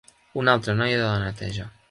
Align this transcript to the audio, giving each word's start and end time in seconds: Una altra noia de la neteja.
Una 0.43 0.53
altra 0.57 0.73
noia 0.81 0.97
de 1.03 1.05
la 1.05 1.21
neteja. 1.27 1.71